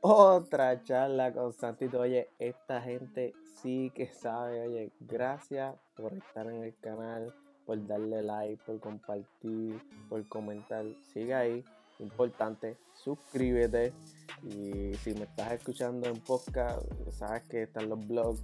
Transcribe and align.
otra 0.00 0.82
charla 0.82 1.32
con 1.32 1.52
Santito. 1.52 2.00
Oye, 2.00 2.28
esta 2.38 2.80
gente 2.80 3.34
sí 3.62 3.90
que 3.94 4.06
sabe. 4.08 4.60
Oye, 4.62 4.92
gracias 5.00 5.74
por 5.96 6.12
estar 6.12 6.46
en 6.46 6.64
el 6.64 6.76
canal, 6.78 7.34
por 7.66 7.84
darle 7.86 8.22
like, 8.22 8.62
por 8.64 8.80
compartir, 8.80 9.80
por 10.08 10.26
comentar. 10.28 10.84
Sigue 11.12 11.34
ahí. 11.34 11.64
Importante, 11.98 12.76
suscríbete. 12.94 13.92
Y 14.42 14.94
si 14.94 15.14
me 15.14 15.24
estás 15.24 15.52
escuchando 15.52 16.08
en 16.08 16.20
podcast, 16.20 16.86
sabes 17.10 17.42
que 17.48 17.64
están 17.64 17.88
los 17.88 18.06
blogs 18.06 18.40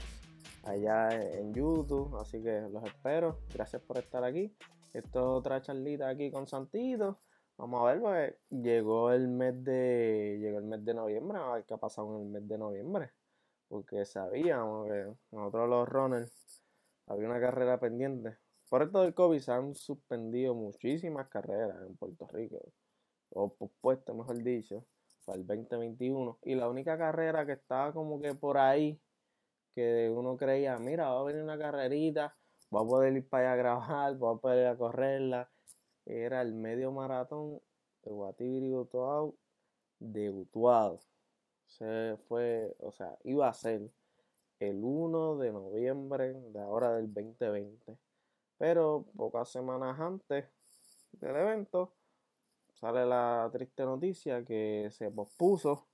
allá 0.65 1.09
en 1.11 1.55
YouTube. 1.55 2.17
Así 2.17 2.43
que 2.43 2.63
los 2.63 2.83
espero. 2.85 3.39
Gracias 3.53 3.81
por 3.83 3.99
estar 3.99 4.25
aquí. 4.25 4.53
Esto 4.93 5.19
es 5.19 5.25
otra 5.25 5.63
charlita 5.63 6.09
aquí 6.09 6.31
con 6.31 6.47
Santito. 6.49 7.19
Vamos 7.57 7.83
a 7.83 7.93
ver, 7.93 8.01
pues 8.01 8.35
llegó 8.51 9.13
el 9.13 9.29
mes 9.29 9.63
de. 9.65 10.39
Llegó 10.41 10.59
el 10.59 10.65
mes 10.65 10.85
de 10.85 10.95
noviembre, 10.95 11.39
a 11.39 11.53
ver 11.53 11.65
qué 11.65 11.75
ha 11.75 11.77
pasado 11.77 12.17
en 12.17 12.23
el 12.23 12.29
mes 12.29 12.49
de 12.49 12.59
noviembre. 12.59 13.11
Porque 13.69 14.05
sabíamos 14.05 14.89
que 14.89 15.15
nosotros 15.31 15.69
los 15.69 15.89
runners 15.89 16.63
había 17.07 17.29
una 17.29 17.41
carrera 17.41 17.79
pendiente. 17.79 18.37
Por 18.69 18.83
esto 18.83 19.03
del 19.03 19.15
COVID 19.15 19.39
se 19.41 19.53
han 19.53 19.75
suspendido 19.75 20.55
muchísimas 20.55 21.29
carreras 21.29 21.81
en 21.87 21.97
Puerto 21.97 22.27
Rico. 22.33 22.59
O 23.31 23.55
pospuesto, 23.55 24.15
mejor 24.15 24.43
dicho, 24.43 24.85
para 25.25 25.39
el 25.39 25.47
2021. 25.47 26.39
Y 26.43 26.57
la 26.57 26.69
única 26.69 26.99
carrera 26.99 27.47
que 27.47 27.53
estaba 27.53 27.93
como 27.93 28.21
que 28.21 28.35
por 28.35 28.59
ahí, 28.59 29.01
que 29.75 30.11
uno 30.11 30.37
creía, 30.37 30.77
mira, 30.79 31.09
va 31.11 31.21
a 31.21 31.25
venir 31.25 31.43
una 31.43 31.59
carrerita, 31.59 32.37
va 32.75 32.81
a 32.81 32.85
poder 32.85 33.13
ir 33.17 33.29
para 33.29 33.53
allá 33.53 33.53
a 33.53 33.57
grabar, 33.57 34.23
va 34.23 34.33
a 34.33 34.37
poder 34.37 34.59
ir 34.63 34.67
a 34.67 34.77
correrla 34.77 35.54
era 36.07 36.43
el 36.43 36.55
medio 36.55 36.93
maratón 36.93 37.61
de 38.03 38.11
Guatibiri 38.11 38.73
de 39.99 40.31
Utuado. 40.31 41.01
Se 41.67 42.17
fue, 42.29 42.75
o 42.81 42.93
sea, 42.93 43.17
iba 43.25 43.49
a 43.49 43.55
ser 43.55 43.91
el 44.61 44.83
1 44.83 45.39
de 45.39 45.53
noviembre 45.53 46.35
de 46.35 46.61
ahora 46.61 46.93
del 46.95 47.13
2020. 47.13 47.99
Pero 48.59 49.07
pocas 49.17 49.49
semanas 49.51 49.99
antes 49.99 50.47
del 51.13 51.37
evento 51.37 51.95
sale 52.75 53.07
la 53.07 53.49
triste 53.53 53.85
noticia 53.85 54.45
que 54.45 54.89
se 54.91 55.11
pospuso 55.11 55.89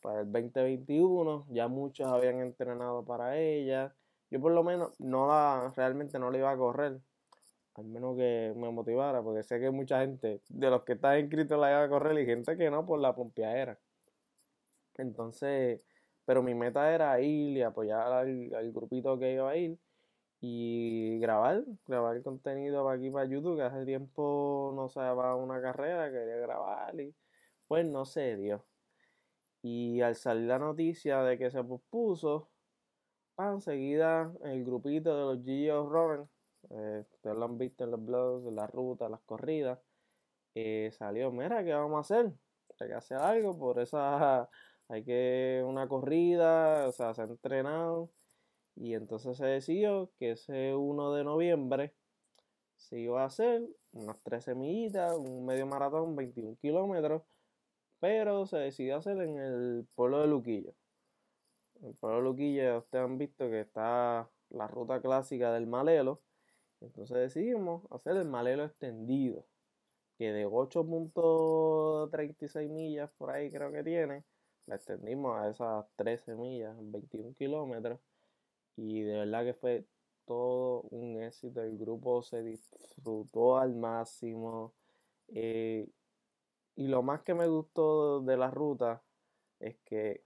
para 0.00 0.20
el 0.20 0.32
2021. 0.32 1.46
Ya 1.50 1.68
muchos 1.68 2.06
habían 2.06 2.40
entrenado 2.40 3.04
para 3.04 3.38
ella. 3.38 3.94
Yo 4.30 4.40
por 4.40 4.52
lo 4.52 4.62
menos 4.64 4.98
no 5.00 5.28
la, 5.28 5.72
realmente 5.76 6.18
no 6.18 6.30
la 6.30 6.38
iba 6.38 6.50
a 6.50 6.56
correr 6.56 7.00
al 7.74 7.84
menos 7.86 8.16
que 8.16 8.52
me 8.56 8.70
motivara, 8.70 9.22
porque 9.22 9.42
sé 9.42 9.58
que 9.60 9.70
mucha 9.70 10.00
gente 10.00 10.40
de 10.48 10.70
los 10.70 10.84
que 10.84 10.94
están 10.94 11.18
inscritos 11.18 11.58
la 11.58 11.70
iba 11.70 11.82
a 11.84 11.88
correr 11.88 12.18
y 12.20 12.26
gente 12.26 12.56
que 12.56 12.70
no 12.70 12.86
por 12.86 13.00
la 13.00 13.14
pompeadera. 13.14 13.78
Entonces, 14.96 15.80
pero 16.24 16.42
mi 16.42 16.54
meta 16.54 16.94
era 16.94 17.20
ir 17.20 17.58
y 17.58 17.62
apoyar 17.62 18.12
al, 18.12 18.72
grupito 18.72 19.18
que 19.18 19.34
iba 19.34 19.50
a 19.50 19.56
ir 19.56 19.78
y 20.40 21.18
grabar, 21.20 21.64
grabar 21.86 22.22
contenido 22.22 22.84
para 22.84 22.96
aquí 22.96 23.10
para 23.10 23.26
YouTube, 23.26 23.56
que 23.56 23.62
hace 23.62 23.84
tiempo 23.84 24.72
no 24.76 24.88
se 24.88 25.00
daba 25.00 25.36
una 25.36 25.60
carrera, 25.60 26.10
quería 26.10 26.36
grabar 26.36 27.00
y 27.00 27.14
pues 27.66 27.86
no 27.86 28.04
se 28.04 28.36
dio. 28.36 28.64
Y 29.62 30.00
al 30.02 30.16
salir 30.16 30.48
la 30.48 30.58
noticia 30.58 31.22
de 31.22 31.38
que 31.38 31.50
se 31.50 31.64
pospuso, 31.64 32.50
enseguida 33.38 34.32
el 34.44 34.64
grupito 34.64 35.16
de 35.16 35.36
los 35.36 35.44
Gio 35.44 35.88
Robin 35.88 36.28
ustedes 36.68 37.36
lo 37.36 37.44
han 37.44 37.58
visto 37.58 37.84
en 37.84 37.90
los 37.92 38.04
blogs, 38.04 38.46
en 38.46 38.56
la 38.56 38.66
ruta, 38.66 39.08
las 39.08 39.20
corridas, 39.22 39.78
salió, 40.92 41.30
mira, 41.32 41.64
¿qué 41.64 41.72
vamos 41.72 41.96
a 41.98 42.00
hacer? 42.00 42.32
Hay 42.80 42.88
que 42.88 42.94
hacer 42.94 43.18
algo, 43.18 43.58
por 43.58 43.78
esa 43.80 44.48
hay 44.88 45.04
que 45.04 45.62
una 45.66 45.88
corrida, 45.88 46.86
o 46.88 46.92
sea, 46.92 47.14
se 47.14 47.22
ha 47.22 47.24
entrenado. 47.24 48.10
Y 48.76 48.94
entonces 48.94 49.36
se 49.36 49.46
decidió 49.46 50.10
que 50.18 50.32
ese 50.32 50.74
1 50.74 51.12
de 51.14 51.24
noviembre 51.24 51.94
se 52.76 52.98
iba 52.98 53.22
a 53.22 53.26
hacer 53.26 53.62
unas 53.92 54.20
13 54.22 54.56
millitas, 54.56 55.16
un 55.16 55.46
medio 55.46 55.66
maratón, 55.66 56.16
21 56.16 56.56
kilómetros, 56.56 57.22
pero 58.00 58.46
se 58.46 58.58
decidió 58.58 58.96
hacer 58.96 59.18
en 59.18 59.38
el 59.38 59.86
pueblo 59.94 60.20
de 60.20 60.26
Luquillo. 60.26 60.74
El 61.82 61.94
pueblo 61.94 62.18
de 62.18 62.24
Luquillo, 62.24 62.78
ustedes 62.78 63.04
han 63.04 63.16
visto 63.16 63.48
que 63.48 63.60
está 63.60 64.28
la 64.50 64.66
ruta 64.66 65.00
clásica 65.00 65.52
del 65.52 65.68
Malelo, 65.68 66.20
entonces 66.84 67.16
decidimos 67.16 67.82
hacer 67.90 68.16
el 68.16 68.28
malelo 68.28 68.64
extendido, 68.64 69.44
que 70.18 70.32
de 70.32 70.46
8.36 70.46 72.68
millas 72.68 73.10
por 73.18 73.30
ahí 73.30 73.50
creo 73.50 73.72
que 73.72 73.82
tiene, 73.82 74.24
la 74.66 74.76
extendimos 74.76 75.36
a 75.38 75.50
esas 75.50 75.84
13 75.96 76.36
millas, 76.36 76.76
21 76.78 77.34
kilómetros, 77.34 77.98
y 78.76 79.02
de 79.02 79.18
verdad 79.20 79.44
que 79.44 79.54
fue 79.54 79.84
todo 80.26 80.82
un 80.90 81.22
éxito, 81.22 81.62
el 81.62 81.76
grupo 81.76 82.22
se 82.22 82.42
disfrutó 82.42 83.58
al 83.58 83.74
máximo, 83.74 84.72
eh, 85.28 85.88
y 86.76 86.88
lo 86.88 87.02
más 87.02 87.22
que 87.22 87.34
me 87.34 87.46
gustó 87.46 88.20
de 88.20 88.36
la 88.36 88.50
ruta 88.50 89.02
es 89.60 89.76
que 89.84 90.24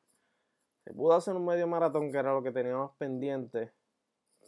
se 0.85 0.95
pudo 0.95 1.15
hacer 1.15 1.35
un 1.35 1.45
medio 1.45 1.67
maratón, 1.67 2.11
que 2.11 2.19
era 2.19 2.33
lo 2.33 2.43
que 2.43 2.53
teníamos 2.53 2.97
pendiente, 2.97 3.73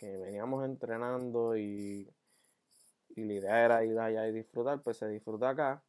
que 0.00 0.16
veníamos 0.16 0.64
entrenando 0.64 1.56
y, 1.58 2.10
la 3.16 3.34
idea 3.34 3.64
era 3.66 3.84
ir 3.84 3.98
allá 3.98 4.26
y 4.26 4.32
disfrutar, 4.32 4.80
pues 4.80 4.96
se 4.96 5.06
disfruta 5.08 5.50
acá. 5.50 5.84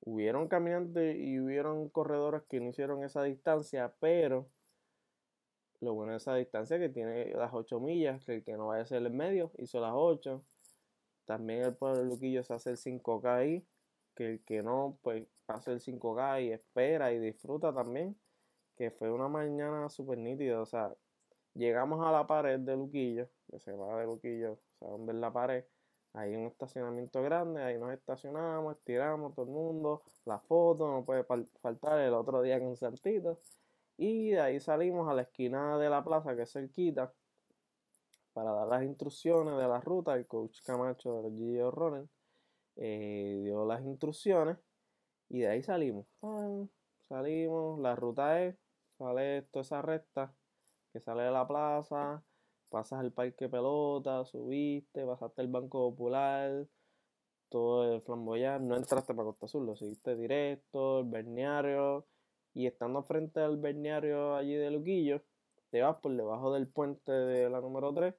Hubieron 0.00 0.48
caminantes 0.48 1.16
y 1.18 1.38
hubieron 1.38 1.90
corredores 1.90 2.42
que 2.48 2.58
no 2.58 2.70
hicieron 2.70 3.04
esa 3.04 3.22
distancia, 3.22 3.92
pero 4.00 4.48
lo 5.80 5.92
bueno 5.92 6.12
de 6.12 6.18
esa 6.18 6.34
distancia 6.36 6.78
que 6.78 6.88
tiene 6.88 7.26
las 7.34 7.52
8 7.52 7.80
millas, 7.80 8.24
que 8.24 8.36
el 8.36 8.44
que 8.44 8.56
no 8.56 8.68
vaya 8.68 8.82
a 8.82 8.86
ser 8.86 9.02
el 9.02 9.12
medio 9.12 9.52
hizo 9.58 9.78
las 9.80 9.92
8. 9.94 10.42
También 11.26 11.62
el 11.64 11.76
pueblo 11.76 11.98
de 11.98 12.06
Luquillo 12.06 12.42
se 12.42 12.54
hace 12.54 12.70
el 12.70 12.78
5K 12.78 13.36
ahí, 13.36 13.66
que 14.14 14.30
el 14.30 14.44
que 14.44 14.62
no, 14.62 14.98
pues 15.02 15.26
hace 15.48 15.72
el 15.72 15.80
5K 15.80 16.44
y 16.44 16.52
espera 16.52 17.12
y 17.12 17.18
disfruta 17.18 17.74
también, 17.74 18.16
que 18.74 18.90
fue 18.90 19.10
una 19.10 19.28
mañana 19.28 19.90
súper 19.90 20.18
nítida, 20.18 20.60
o 20.62 20.66
sea, 20.66 20.94
Llegamos 21.54 22.04
a 22.06 22.10
la 22.10 22.26
pared 22.26 22.58
de 22.60 22.76
Luquillo, 22.76 23.28
que 23.50 23.58
se 23.60 23.72
va 23.72 23.98
de 24.00 24.06
Luquillo, 24.06 24.52
o 24.52 24.58
sea, 24.78 24.88
donde 24.88 25.12
es 25.12 25.18
la 25.18 25.32
pared. 25.32 25.64
Hay 26.14 26.34
un 26.34 26.46
estacionamiento 26.46 27.22
grande, 27.22 27.62
ahí 27.62 27.78
nos 27.78 27.92
estacionamos, 27.92 28.76
estiramos 28.76 29.34
todo 29.34 29.46
el 29.46 29.52
mundo, 29.52 30.02
la 30.24 30.38
foto, 30.38 30.90
no 30.90 31.04
puede 31.04 31.24
faltar 31.24 32.00
el 32.00 32.14
otro 32.14 32.42
día 32.42 32.58
con 32.58 32.76
Santito. 32.76 33.40
Y 33.98 34.30
de 34.30 34.40
ahí 34.40 34.60
salimos 34.60 35.08
a 35.08 35.14
la 35.14 35.22
esquina 35.22 35.78
de 35.78 35.90
la 35.90 36.02
plaza, 36.04 36.34
que 36.36 36.42
es 36.42 36.52
cerquita, 36.52 37.12
para 38.32 38.52
dar 38.52 38.68
las 38.68 38.82
instrucciones 38.82 39.56
de 39.56 39.68
la 39.68 39.80
ruta. 39.80 40.14
El 40.14 40.26
coach 40.26 40.60
Camacho 40.64 41.14
de 41.16 41.22
los 41.22 41.32
Gio 41.34 41.70
Ronen 41.70 42.08
eh, 42.76 43.40
dio 43.44 43.66
las 43.66 43.82
instrucciones 43.84 44.58
y 45.28 45.40
de 45.40 45.48
ahí 45.48 45.62
salimos. 45.62 46.06
salimos, 47.08 47.78
la 47.80 47.94
ruta 47.96 48.42
es, 48.42 48.56
sale 48.98 49.42
toda 49.50 49.62
esa 49.62 49.82
recta 49.82 50.34
que 50.92 51.00
sale 51.00 51.22
de 51.22 51.30
la 51.30 51.46
plaza, 51.46 52.22
pasas 52.70 53.02
el 53.04 53.12
parque 53.12 53.48
pelota, 53.48 54.24
subiste, 54.24 55.04
pasaste 55.04 55.42
el 55.42 55.48
Banco 55.48 55.90
Popular, 55.90 56.66
todo 57.48 57.94
el 57.94 58.02
flamboyán, 58.02 58.66
no 58.68 58.76
entraste 58.76 59.14
para 59.14 59.26
Costa 59.26 59.46
Azul, 59.46 59.66
lo 59.66 59.76
seguiste 59.76 60.16
directo, 60.16 61.00
el 61.00 61.06
berniario, 61.06 62.06
y 62.54 62.66
estando 62.66 63.02
frente 63.02 63.40
al 63.40 63.56
berniario 63.56 64.34
allí 64.34 64.54
de 64.54 64.70
Luquillo, 64.70 65.22
te 65.70 65.82
vas 65.82 65.96
por 65.96 66.14
debajo 66.14 66.52
del 66.52 66.68
puente 66.68 67.12
de 67.12 67.48
la 67.48 67.60
número 67.60 67.92
3 67.94 68.14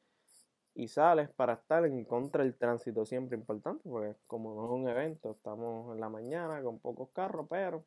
y 0.75 0.87
sales 0.87 1.29
para 1.29 1.53
estar 1.53 1.85
en 1.85 2.03
contra 2.05 2.43
del 2.43 2.55
tránsito, 2.55 3.05
siempre 3.05 3.37
importante, 3.37 3.87
porque 3.87 4.15
como 4.25 4.55
no 4.55 4.65
es 4.65 4.71
un 4.71 4.89
evento, 4.89 5.31
estamos 5.31 5.93
en 5.93 6.01
la 6.01 6.09
mañana 6.09 6.63
con 6.63 6.79
pocos 6.79 7.09
carros, 7.11 7.45
pero 7.49 7.85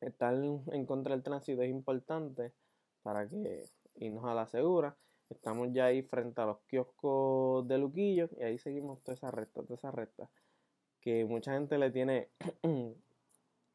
estar 0.00 0.34
en 0.34 0.86
contra 0.86 1.14
del 1.14 1.22
tránsito 1.22 1.62
es 1.62 1.70
importante 1.70 2.52
para 3.04 3.28
que 3.28 3.68
irnos 3.96 4.24
a 4.24 4.34
la 4.34 4.46
segura. 4.48 4.96
Estamos 5.30 5.68
ya 5.72 5.86
ahí 5.86 6.02
frente 6.02 6.40
a 6.40 6.46
los 6.46 6.58
kioscos 6.66 7.68
de 7.68 7.78
Luquillo 7.78 8.28
y 8.38 8.42
ahí 8.42 8.58
seguimos 8.58 9.02
toda 9.02 9.14
esa 9.14 9.30
recta, 9.30 9.62
toda 9.62 9.76
esa 9.76 9.90
recta. 9.92 10.28
Que 11.00 11.24
mucha 11.24 11.52
gente 11.52 11.78
le 11.78 11.90
tiene 11.90 12.30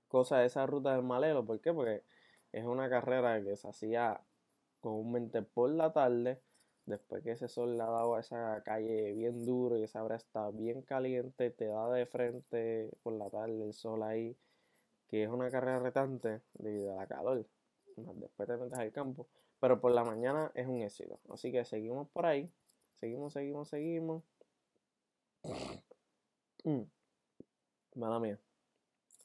cosa 0.09 0.37
a 0.37 0.45
esa 0.45 0.65
ruta 0.65 0.93
del 0.93 1.03
Malelo. 1.03 1.45
¿Por 1.45 1.61
qué? 1.61 1.71
Porque 1.71 2.03
es 2.51 2.65
una 2.65 2.89
carrera 2.89 3.41
que 3.43 3.55
se 3.55 3.67
hacía 3.69 4.19
comúnmente 4.81 5.41
por 5.43 5.69
la 5.69 5.93
tarde. 5.93 6.41
Después 6.85 7.23
que 7.23 7.31
ese 7.33 7.47
sol 7.47 7.77
le 7.77 7.83
ha 7.83 7.89
dado 7.89 8.15
a 8.15 8.21
esa 8.21 8.63
calle 8.63 9.13
bien 9.13 9.45
duro 9.45 9.77
y 9.77 9.83
esa 9.83 10.03
hora 10.03 10.15
está 10.15 10.49
bien 10.49 10.81
caliente, 10.81 11.51
te 11.51 11.67
da 11.67 11.87
de 11.91 12.07
frente 12.07 12.89
por 13.03 13.13
la 13.13 13.29
tarde 13.29 13.63
el 13.63 13.73
sol 13.73 14.01
ahí, 14.01 14.35
que 15.07 15.23
es 15.23 15.29
una 15.29 15.51
carrera 15.51 15.79
retante 15.79 16.41
debido 16.55 16.93
a 16.93 16.95
la 16.95 17.07
calor 17.07 17.45
después 18.15 18.47
te 18.47 18.57
metes 18.57 18.77
al 18.77 18.91
campo, 18.91 19.27
pero 19.59 19.79
por 19.79 19.93
la 19.93 20.03
mañana 20.03 20.51
es 20.55 20.67
un 20.67 20.81
éxito. 20.81 21.19
Así 21.29 21.51
que 21.51 21.65
seguimos 21.65 22.09
por 22.09 22.25
ahí, 22.25 22.51
seguimos, 22.99 23.33
seguimos, 23.33 23.69
seguimos. 23.69 24.23
Mm. 26.63 26.81
Mala 27.95 28.19
mía. 28.19 28.39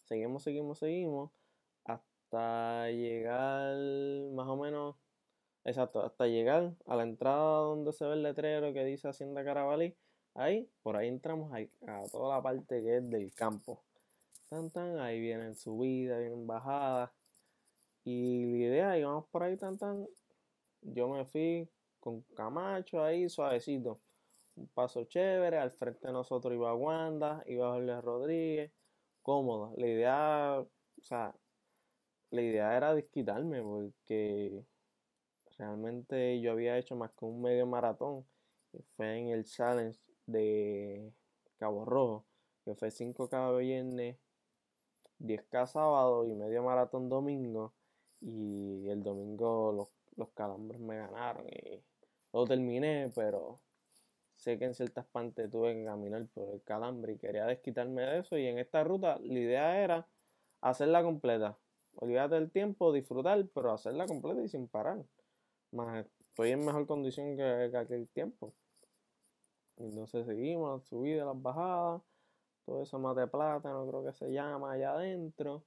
Seguimos, 0.05 0.43
seguimos, 0.43 0.79
seguimos. 0.79 1.31
Hasta 1.85 2.91
llegar 2.91 3.77
más 4.33 4.49
o 4.49 4.57
menos, 4.57 4.97
exacto, 5.65 6.03
hasta 6.03 6.27
llegar 6.27 6.75
a 6.87 6.97
la 6.97 7.03
entrada 7.03 7.61
donde 7.61 7.93
se 7.93 8.05
ve 8.05 8.15
el 8.15 8.23
letrero 8.23 8.73
que 8.73 8.85
dice 8.85 9.09
Hacienda 9.09 9.45
Carabalí, 9.45 9.95
ahí, 10.35 10.69
por 10.83 10.97
ahí 10.97 11.09
entramos 11.09 11.53
a 11.53 12.09
toda 12.11 12.37
la 12.37 12.43
parte 12.43 12.83
que 12.83 12.99
es 12.99 13.11
del 13.11 13.33
campo. 13.33 13.83
Tan, 14.49 14.71
tan, 14.71 14.99
ahí 14.99 15.21
vienen 15.21 15.57
subidas, 15.57 16.21
vienen 16.21 16.47
bajadas. 16.47 17.11
Y 18.05 18.45
la 18.59 18.65
idea, 18.67 18.99
íbamos 18.99 19.27
por 19.29 19.43
ahí 19.43 19.57
tan, 19.57 19.79
tan. 19.79 20.07
Yo 20.83 21.09
me 21.09 21.25
fui 21.25 21.69
con 22.01 22.21
Camacho 22.35 23.03
ahí, 23.03 23.29
suavecito. 23.29 24.01
Un 24.57 24.69
paso 24.69 25.05
chévere, 25.05 25.59
al 25.59 25.71
frente 25.73 26.07
de 26.09 26.13
nosotros 26.13 26.55
iba 26.55 26.75
Wanda, 26.75 27.43
iba 27.47 27.73
Jorge 27.73 28.01
Rodríguez, 28.03 28.73
cómodo. 29.23 29.75
La 29.77 29.87
idea, 29.87 30.61
o 30.61 31.03
sea, 31.03 31.35
la 32.31 32.43
idea 32.43 32.77
era 32.77 32.95
desquitarme 32.95 33.63
porque 33.63 34.65
realmente 35.59 36.41
yo 36.41 36.53
había 36.53 36.79
hecho 36.79 36.97
más 36.97 37.11
que 37.13 37.25
un 37.25 37.41
medio 37.43 37.67
maratón. 37.67 38.27
Fue 38.97 39.19
en 39.19 39.29
el 39.29 39.45
challenge 39.45 39.99
de 40.27 41.13
Cabo 41.59 41.85
Rojo, 41.85 42.27
que 42.65 42.75
fue 42.75 42.91
5K 42.91 43.59
viernes, 43.59 44.19
10K 45.21 45.67
sábado 45.67 46.27
y 46.27 46.35
medio 46.35 46.63
maratón 46.63 47.09
domingo. 47.09 47.73
Y 48.27 48.89
el 48.89 49.03
domingo 49.03 49.73
los, 49.73 49.89
los 50.17 50.31
calambres 50.31 50.81
me 50.81 50.97
ganaron 50.97 51.47
y 51.49 51.83
lo 52.33 52.47
terminé, 52.47 53.13
pero 53.15 53.61
sé 54.35 54.59
que 54.59 54.65
en 54.65 54.75
ciertas 54.75 55.05
partes 55.07 55.51
tuve 55.51 55.75
que 55.75 55.85
caminar 55.85 56.27
por 56.29 56.55
el 56.55 56.63
calambre 56.63 57.13
y 57.13 57.19
quería 57.19 57.45
desquitarme 57.47 58.03
de 58.03 58.19
eso. 58.21 58.39
Y 58.39 58.47
en 58.47 58.59
esta 58.59 58.83
ruta 58.83 59.19
la 59.23 59.39
idea 59.39 59.83
era 59.83 60.09
hacerla 60.61 61.03
completa. 61.03 61.59
Olvídate 61.97 62.35
del 62.37 62.51
tiempo, 62.51 62.93
disfrutar, 62.93 63.47
pero 63.55 63.73
hacerla 63.73 64.07
completa 64.07 64.43
y 64.43 64.49
sin 64.49 64.69
parar. 64.69 65.05
Más 65.71 66.07
estoy 66.21 66.51
en 66.51 66.65
mejor 66.65 66.87
condición 66.87 67.37
que, 67.37 67.71
aquel 67.77 68.09
tiempo. 68.09 68.53
Entonces 69.77 70.27
seguimos, 70.27 70.85
subida, 70.87 71.25
las 71.25 71.41
bajadas, 71.41 72.03
todo 72.65 72.83
eso 72.83 72.99
más 72.99 73.15
de 73.17 73.27
plata, 73.27 73.71
no 73.73 73.87
creo 73.87 74.05
que 74.05 74.13
se 74.13 74.33
llama 74.33 74.73
allá 74.73 74.95
adentro. 74.95 75.65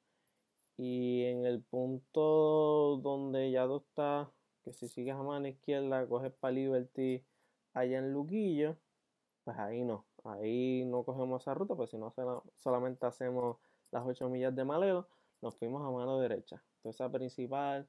Y 0.78 1.24
en 1.26 1.46
el 1.46 1.62
punto 1.64 2.98
donde 3.02 3.52
ya 3.52 3.66
tú 3.66 3.78
estás 3.78 4.28
que 4.68 4.74
si 4.74 4.90
sigues 4.90 5.16
a 5.16 5.24
mano 5.24 5.48
izquierda, 5.48 6.06
coges 6.08 6.34
para 6.34 6.52
Liberty 6.52 7.24
allá 7.74 8.00
en 8.00 8.12
Luquillo, 8.12 8.78
pues 9.46 9.58
ahí 9.58 9.86
no, 9.86 10.06
ahí 10.26 10.84
no 10.86 11.06
cogemos 11.06 11.42
esa 11.42 11.54
ruta, 11.54 11.74
pues 11.74 11.92
si 11.92 11.98
no 11.98 12.14
solamente 12.56 13.06
hacemos 13.06 13.58
las 13.92 14.06
8 14.06 14.28
millas 14.28 14.54
de 14.54 14.66
maleo, 14.66 15.08
nos 15.42 15.56
fuimos 15.56 15.82
a 15.88 15.90
mano 15.90 16.20
derecha. 16.20 16.62
Entonces 16.78 17.00
esa 17.00 17.10
principal, 17.10 17.88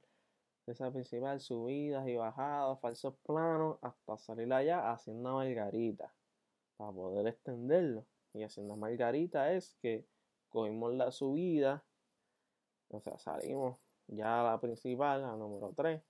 esa 0.67 0.93
principal, 0.93 1.40
subidas 1.40 2.06
y 2.06 2.14
bajadas, 2.14 2.79
falsos 2.79 3.14
planos, 3.26 3.79
hasta 3.82 4.17
salir 4.19 4.52
allá 4.52 4.93
haciendo 4.93 5.32
margarita, 5.32 6.14
para 6.76 6.93
poder 6.93 7.26
extenderlo. 7.26 8.05
Y 8.35 8.44
haciendo 8.44 8.76
margarita 8.76 9.52
es 9.52 9.75
que 9.82 10.06
cogimos 10.49 10.94
la 10.94 11.11
subida, 11.11 11.82
o 12.90 13.00
sea, 13.00 13.19
salimos 13.19 13.79
ya 14.06 14.40
a 14.40 14.52
la 14.52 14.61
principal, 14.61 15.25
a 15.25 15.37
número 15.37 15.73
3, 15.76 16.02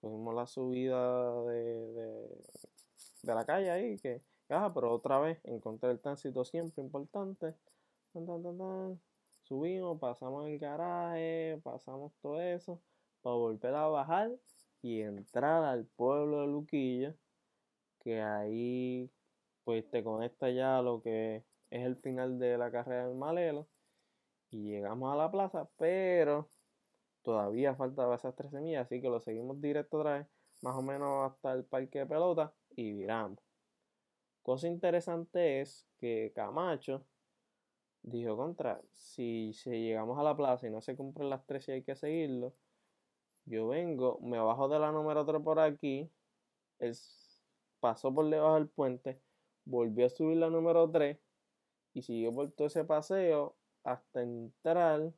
cogimos 0.00 0.34
la 0.34 0.46
subida 0.46 1.42
de, 1.44 1.92
de, 3.22 3.34
la 3.34 3.44
calle 3.44 3.70
ahí, 3.70 3.98
que, 3.98 4.22
ah, 4.50 4.70
pero 4.74 4.92
otra 4.92 5.18
vez 5.18 5.38
encontré 5.44 5.90
el 5.90 6.00
tránsito 6.00 6.44
siempre 6.44 6.82
importante. 6.82 7.54
Subimos, 9.42 9.98
pasamos 10.00 10.48
el 10.48 10.58
garaje, 10.58 11.60
pasamos 11.62 12.12
todo 12.20 12.40
eso, 12.40 12.80
para 13.22 13.36
volver 13.36 13.74
a 13.74 13.86
bajar 13.86 14.32
y 14.82 15.02
entrar 15.02 15.64
al 15.64 15.84
pueblo 15.84 16.40
de 16.40 16.46
Luquilla, 16.46 17.14
que 18.00 18.22
ahí 18.22 19.10
pues 19.64 19.88
te 19.90 20.02
conecta 20.04 20.50
ya 20.50 20.78
a 20.78 20.82
lo 20.82 21.02
que 21.02 21.44
es 21.70 21.84
el 21.84 21.96
final 21.96 22.38
de 22.38 22.56
la 22.56 22.70
carrera 22.70 23.08
del 23.08 23.16
Malelo. 23.16 23.66
Llegamos 24.62 25.12
a 25.12 25.16
la 25.16 25.30
plaza, 25.30 25.68
pero 25.76 26.48
Todavía 27.26 27.74
falta 27.74 28.14
esas 28.14 28.36
13 28.36 28.60
millas, 28.60 28.86
así 28.86 29.00
que 29.02 29.08
lo 29.08 29.18
seguimos 29.18 29.60
directo 29.60 29.98
otra 29.98 30.18
vez, 30.18 30.28
más 30.62 30.76
o 30.76 30.82
menos 30.82 31.28
hasta 31.32 31.54
el 31.54 31.64
parque 31.64 31.98
de 31.98 32.06
pelota 32.06 32.54
y 32.76 32.92
viramos. 32.92 33.40
Cosa 34.44 34.68
interesante 34.68 35.60
es 35.60 35.88
que 35.98 36.30
Camacho 36.36 37.04
dijo 38.02 38.36
contra, 38.36 38.80
si, 38.92 39.52
llegamos 39.64 40.16
a 40.20 40.22
la 40.22 40.36
plaza 40.36 40.68
y 40.68 40.70
no 40.70 40.80
se 40.80 40.94
cumplen 40.94 41.30
las 41.30 41.44
13 41.46 41.72
y 41.72 41.74
hay 41.74 41.82
que 41.82 41.96
seguirlo, 41.96 42.54
yo 43.44 43.66
vengo, 43.66 44.20
me 44.22 44.38
bajo 44.38 44.68
de 44.68 44.78
la 44.78 44.92
número 44.92 45.26
3 45.26 45.42
por 45.42 45.58
aquí, 45.58 46.08
pasó 47.80 48.14
por 48.14 48.30
debajo 48.30 48.54
del 48.54 48.68
puente, 48.68 49.20
volvió 49.64 50.06
a 50.06 50.10
subir 50.10 50.36
la 50.36 50.48
número 50.48 50.88
3 50.92 51.18
y 51.92 52.02
siguió 52.02 52.32
por 52.32 52.52
todo 52.52 52.68
ese 52.68 52.84
paseo 52.84 53.56
hasta 53.86 54.20
entrar 54.20 55.12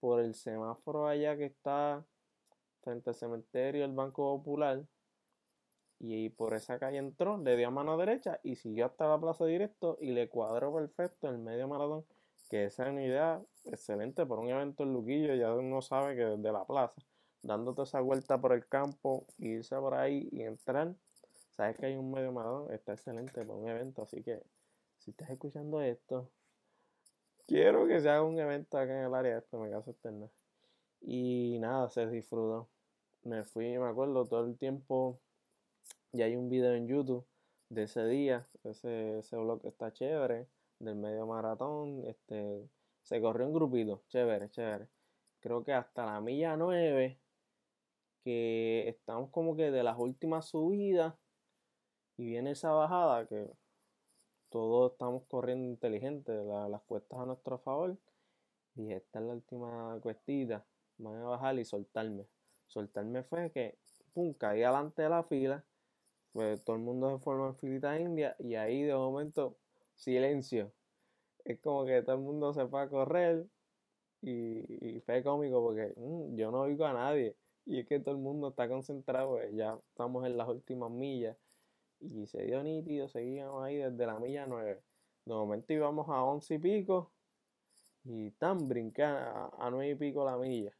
por 0.00 0.20
el 0.20 0.34
semáforo 0.34 1.06
allá 1.06 1.36
que 1.36 1.44
está 1.44 2.04
frente 2.80 3.10
al 3.10 3.16
cementerio 3.16 3.82
del 3.82 3.92
Banco 3.92 4.38
Popular. 4.38 4.82
Y 5.98 6.30
por 6.30 6.54
esa 6.54 6.78
calle 6.78 6.98
entró, 6.98 7.38
le 7.38 7.56
dio 7.56 7.68
a 7.68 7.70
mano 7.70 7.96
derecha 7.96 8.40
y 8.42 8.56
siguió 8.56 8.86
hasta 8.86 9.06
la 9.08 9.18
plaza 9.18 9.44
directo 9.44 9.98
y 10.00 10.12
le 10.12 10.28
cuadró 10.28 10.74
perfecto 10.74 11.28
el 11.28 11.38
medio 11.38 11.68
maratón. 11.68 12.04
Que 12.48 12.64
esa 12.64 12.84
es 12.84 12.90
una 12.90 13.04
idea 13.04 13.42
excelente 13.64 14.24
por 14.24 14.38
un 14.38 14.48
evento 14.48 14.84
en 14.84 14.92
Luquillo, 14.92 15.34
ya 15.34 15.52
uno 15.52 15.82
sabe 15.82 16.14
que 16.16 16.24
desde 16.24 16.52
la 16.52 16.64
plaza, 16.64 16.94
dándote 17.42 17.82
esa 17.82 18.00
vuelta 18.00 18.40
por 18.40 18.52
el 18.52 18.66
campo, 18.66 19.26
irse 19.38 19.76
por 19.76 19.94
ahí 19.94 20.28
y 20.30 20.42
entrar, 20.42 20.94
sabes 21.50 21.76
que 21.76 21.86
hay 21.86 21.96
un 21.96 22.12
medio 22.12 22.32
maratón, 22.32 22.72
está 22.72 22.92
excelente 22.92 23.44
por 23.44 23.56
un 23.56 23.68
evento. 23.68 24.02
Así 24.02 24.22
que 24.22 24.42
si 24.98 25.10
estás 25.10 25.30
escuchando 25.30 25.80
esto, 25.80 26.30
quiero 27.46 27.86
que 27.86 28.00
se 28.00 28.08
haga 28.08 28.22
un 28.22 28.38
evento 28.38 28.78
acá 28.78 28.92
en 28.92 29.06
el 29.06 29.14
área 29.14 29.38
esto, 29.38 29.58
me 29.58 29.70
caso 29.70 29.90
externa. 29.90 30.28
Y 31.00 31.58
nada, 31.60 31.88
se 31.88 32.06
disfrutó. 32.08 32.68
Me 33.22 33.44
fui, 33.44 33.78
me 33.78 33.86
acuerdo, 33.88 34.24
todo 34.26 34.46
el 34.46 34.56
tiempo. 34.58 35.20
Y 36.12 36.22
hay 36.22 36.36
un 36.36 36.48
video 36.48 36.74
en 36.74 36.88
YouTube 36.88 37.26
de 37.68 37.84
ese 37.84 38.06
día. 38.06 38.44
Ese, 38.64 39.18
ese 39.20 39.36
blog 39.36 39.64
está 39.64 39.92
chévere. 39.92 40.48
Del 40.78 40.96
medio 40.96 41.26
maratón. 41.26 42.04
Este. 42.06 42.68
Se 43.02 43.20
corrió 43.20 43.46
un 43.46 43.54
grupito. 43.54 44.02
Chévere, 44.08 44.50
chévere. 44.50 44.88
Creo 45.40 45.64
que 45.64 45.72
hasta 45.72 46.06
la 46.06 46.20
milla 46.20 46.56
9. 46.56 47.18
Que 48.24 48.88
estamos 48.88 49.30
como 49.30 49.56
que 49.56 49.70
de 49.70 49.82
las 49.82 49.98
últimas 49.98 50.46
subidas. 50.46 51.14
Y 52.16 52.26
viene 52.26 52.52
esa 52.52 52.72
bajada 52.72 53.26
que 53.26 53.50
todos 54.56 54.92
estamos 54.92 55.24
corriendo 55.28 55.66
inteligente, 55.68 56.32
las 56.70 56.80
cuestas 56.84 57.18
a 57.20 57.26
nuestro 57.26 57.58
favor. 57.58 57.94
Y 58.74 58.90
esta 58.90 59.18
es 59.18 59.26
la 59.26 59.34
última 59.34 59.98
cuestita. 60.00 60.64
Van 60.96 61.16
a 61.16 61.24
bajar 61.24 61.58
y 61.58 61.64
soltarme. 61.66 62.26
Soltarme 62.66 63.22
fue 63.24 63.50
que, 63.50 63.76
pum, 64.14 64.32
caí 64.32 64.62
adelante 64.62 65.02
de 65.02 65.10
la 65.10 65.22
fila. 65.24 65.62
Pues 66.32 66.64
todo 66.64 66.76
el 66.76 66.82
mundo 66.82 67.10
se 67.10 67.22
formó 67.22 67.48
en 67.48 67.56
filita 67.56 68.00
india. 68.00 68.34
Y 68.38 68.54
ahí 68.54 68.82
de 68.82 68.94
momento, 68.94 69.58
silencio. 69.94 70.72
Es 71.44 71.60
como 71.60 71.84
que 71.84 72.00
todo 72.00 72.16
el 72.16 72.22
mundo 72.22 72.54
se 72.54 72.66
fue 72.66 72.80
a 72.80 72.88
correr. 72.88 73.46
Y, 74.22 75.00
fue 75.04 75.22
cómico 75.22 75.62
porque 75.62 75.92
mm, 75.98 76.34
yo 76.34 76.50
no 76.50 76.62
oigo 76.62 76.86
a 76.86 76.94
nadie. 76.94 77.36
Y 77.66 77.80
es 77.80 77.86
que 77.86 78.00
todo 78.00 78.14
el 78.14 78.22
mundo 78.22 78.48
está 78.48 78.66
concentrado. 78.70 79.32
Pues, 79.32 79.54
ya 79.54 79.78
estamos 79.90 80.24
en 80.24 80.38
las 80.38 80.48
últimas 80.48 80.90
millas. 80.90 81.36
Y 82.00 82.26
se 82.26 82.42
dio 82.44 82.62
nítido, 82.62 83.08
seguíamos 83.08 83.64
ahí 83.64 83.76
desde 83.76 84.06
la 84.06 84.18
milla 84.18 84.46
9. 84.46 84.82
De 85.24 85.34
momento 85.34 85.72
íbamos 85.72 86.08
a 86.08 86.22
11 86.22 86.54
y 86.54 86.58
pico. 86.58 87.12
Y 88.04 88.30
tan 88.32 88.68
brinqué 88.68 89.02
a, 89.02 89.68
9 89.70 89.90
y 89.90 89.94
pico 89.96 90.24
la 90.24 90.36
milla. 90.36 90.72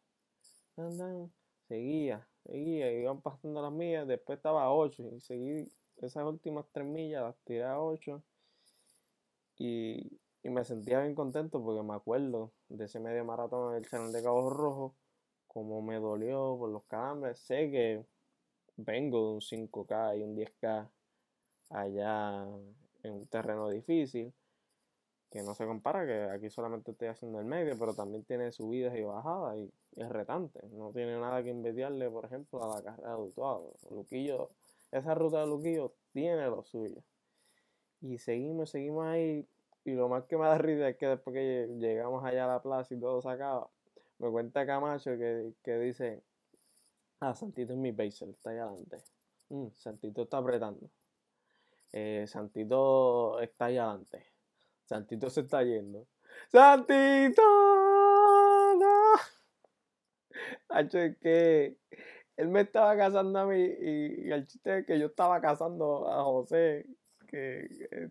seguía, 1.69 2.29
seguía, 2.45 2.93
iban 2.93 3.21
pasando 3.21 3.61
las 3.63 3.73
millas. 3.73 4.07
Después 4.07 4.37
estaba 4.37 4.65
a 4.65 4.73
8 4.73 5.03
y 5.17 5.21
seguí 5.21 5.65
esas 5.97 6.25
últimas 6.25 6.67
3 6.73 6.87
millas, 6.87 7.23
las 7.23 7.37
tiré 7.45 7.65
a 7.65 7.81
8. 7.81 8.23
Y, 9.59 10.21
y 10.43 10.51
me 10.51 10.65
sentía 10.65 11.01
bien 11.01 11.15
contento 11.15 11.63
porque 11.63 11.83
me 11.83 11.95
acuerdo 11.95 12.53
de 12.69 12.85
ese 12.85 13.01
medio 13.01 13.25
maratón 13.25 13.73
en 13.73 13.83
el 13.83 13.89
canal 13.89 14.13
de 14.13 14.23
Cabo 14.23 14.51
Rojo. 14.51 14.97
Como 15.49 15.81
me 15.83 15.97
dolió 15.97 16.57
por 16.59 16.71
los 16.71 16.85
calambres. 16.85 17.41
Sé 17.41 17.71
que 17.71 18.05
vengo 18.77 19.27
de 19.27 19.35
un 19.35 19.41
5K 19.41 20.19
y 20.19 20.23
un 20.23 20.37
10K 20.37 20.91
allá 21.71 22.47
en 23.03 23.13
un 23.13 23.27
terreno 23.27 23.69
difícil, 23.69 24.33
que 25.31 25.43
no 25.43 25.55
se 25.55 25.67
compara, 25.67 26.07
que 26.07 26.25
aquí 26.31 26.51
solamente 26.51 26.93
estoy 26.93 27.09
haciendo 27.09 27.41
el 27.41 27.47
medio, 27.47 27.77
pero 27.79 27.95
también 27.95 28.25
tiene 28.25 28.53
subidas 28.53 28.97
y 28.97 29.03
bajadas 29.03 29.59
y 29.59 29.71
es 29.97 30.09
retante. 30.09 30.61
No 30.73 30.93
tiene 30.93 31.19
nada 31.19 31.43
que 31.43 31.51
envidiarle, 31.51 32.09
por 32.11 32.25
ejemplo, 32.25 32.63
a 32.63 32.77
la 32.77 32.83
carrera 32.83 33.17
de 33.17 33.23
Utuado. 33.23 33.73
Luquillo, 33.91 34.49
esa 34.93 35.15
ruta 35.15 35.41
de 35.41 35.47
Luquillo 35.47 35.95
tiene 36.13 36.47
lo 36.47 36.63
suyo. 36.63 37.03
Y 38.01 38.19
seguimos, 38.19 38.71
seguimos 38.71 39.07
ahí. 39.07 39.47
Y 39.85 39.93
lo 39.93 40.09
más 40.09 40.25
que 40.25 40.37
me 40.37 40.45
da 40.45 40.59
risa 40.59 40.89
es 40.89 40.97
que 40.97 41.07
después 41.07 41.35
que 41.35 41.69
llegamos 41.79 42.25
allá 42.25 42.45
a 42.45 42.49
la 42.49 42.63
plaza 42.63 42.95
y 42.95 43.01
todo 43.01 43.23
se 43.23 43.29
acaba, 43.29 43.69
me 44.19 44.31
cuenta 44.31 44.67
Camacho 44.67 45.17
que, 45.17 45.53
que 45.63 45.79
dice, 45.79 46.23
ah, 47.21 47.35
Santito 47.35 47.73
es 47.73 47.79
mi 47.79 47.93
baser, 47.93 48.31
está 48.31 48.51
ahí 48.51 48.59
adelante. 48.59 48.99
Mm, 49.49 49.69
Santito 49.75 50.23
está 50.23 50.39
apretando. 50.39 50.91
Eh, 51.93 52.27
Santito 52.27 53.41
está 53.41 53.67
ahí 53.67 53.79
adelante. 53.79 54.27
Santito 54.85 55.31
se 55.31 55.41
está 55.43 55.63
yendo. 55.63 56.07
¡Santito! 56.49 57.43
¡No! 58.79 59.15
Hacho, 60.69 60.99
es 60.99 61.17
que 61.19 61.77
él 62.37 62.49
me 62.49 62.61
estaba 62.63 62.97
casando 62.97 63.39
a 63.39 63.47
mí 63.47 63.59
y, 63.59 64.31
el 64.31 64.47
chiste 64.47 64.79
es 64.79 64.87
que 64.87 64.99
yo 64.99 65.07
estaba 65.07 65.41
casando 65.41 66.09
a 66.09 66.23
José, 66.25 66.87
que 67.27 67.69